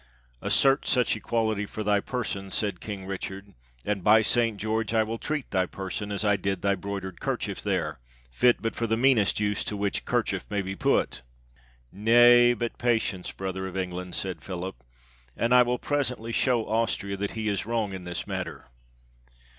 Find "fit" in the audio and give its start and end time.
8.31-8.63